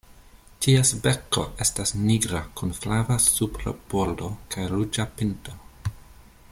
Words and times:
Ties 0.65 0.93
beko 1.03 1.43
estas 1.65 1.91
nigra 2.05 2.41
kun 2.61 2.73
flava 2.79 3.17
supra 3.27 3.73
bordo 3.93 4.31
kaj 4.55 4.67
ruĝa 4.73 5.07
pinto. 5.21 5.59